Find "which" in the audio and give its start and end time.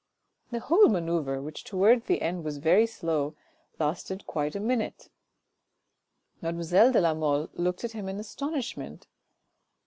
1.43-1.63